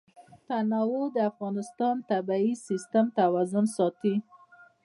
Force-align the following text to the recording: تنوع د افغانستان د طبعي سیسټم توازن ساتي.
تنوع 0.47 1.03
د 1.15 1.17
افغانستان 1.31 1.95
د 1.99 2.03
طبعي 2.11 2.51
سیسټم 2.67 3.05
توازن 3.19 3.65
ساتي. 3.77 4.15